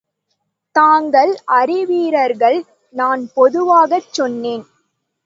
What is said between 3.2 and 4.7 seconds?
பொதுவாகச் சொன்னேன்.